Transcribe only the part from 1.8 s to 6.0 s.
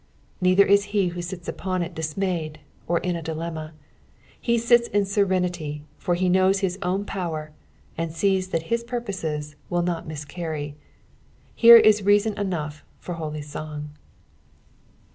it dismayed, or in a dilemma. He sits in serenity,